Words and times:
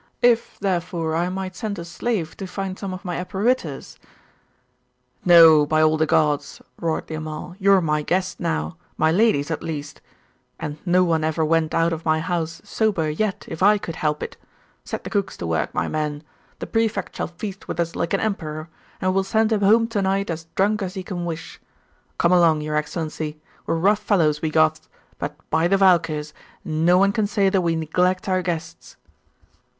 If, 0.23 0.57
therefore, 0.59 1.15
I 1.15 1.29
might 1.29 1.55
send 1.55 1.77
a 1.77 1.85
slave 1.85 2.35
to 2.37 2.47
find 2.47 2.79
some 2.79 2.91
of 2.91 3.05
my 3.05 3.17
apparitors' 3.23 3.99
'No, 5.25 5.63
by 5.63 5.83
all 5.83 5.95
the 5.95 6.07
gods!' 6.07 6.59
roared 6.79 7.05
the 7.05 7.13
Amal, 7.13 7.55
'you're 7.59 7.81
my 7.81 8.01
guest 8.01 8.39
now 8.39 8.77
my 8.97 9.11
lady's 9.11 9.51
at 9.51 9.61
least. 9.61 10.01
And 10.59 10.79
no 10.87 11.03
one 11.03 11.23
ever 11.23 11.45
went 11.45 11.75
out 11.75 11.93
of 11.93 12.03
my 12.03 12.19
house 12.19 12.63
sober 12.65 13.11
yet 13.11 13.45
if 13.47 13.61
I 13.61 13.77
could 13.77 13.95
help 13.97 14.23
it. 14.23 14.37
Set 14.83 15.03
the 15.03 15.11
cooks 15.11 15.37
to 15.37 15.45
work, 15.45 15.71
my 15.71 15.87
men! 15.87 16.23
The 16.57 16.65
Prefect 16.65 17.15
shall 17.17 17.27
feast 17.27 17.67
with 17.67 17.79
us 17.79 17.95
like 17.95 18.15
an 18.15 18.19
emperor, 18.21 18.69
and 19.01 19.13
we'll 19.13 19.23
send 19.23 19.51
him 19.51 19.61
home 19.61 19.85
to 19.89 20.01
night 20.01 20.31
as 20.31 20.45
drunk 20.55 20.81
as 20.81 20.95
he 20.95 21.03
can 21.03 21.25
wish. 21.25 21.61
Come 22.17 22.31
along, 22.31 22.61
your 22.61 22.75
Excellency; 22.75 23.39
we're 23.67 23.75
rough 23.75 23.99
fellows, 23.99 24.41
we 24.41 24.49
Goths; 24.49 24.89
but 25.19 25.35
by 25.51 25.67
the 25.67 25.77
Valkyrs, 25.77 26.33
no 26.65 26.97
one 26.97 27.11
can 27.11 27.27
say 27.27 27.49
that 27.49 27.61
we 27.61 27.75
neglect 27.75 28.27
our 28.27 28.41
guests! 28.41 28.95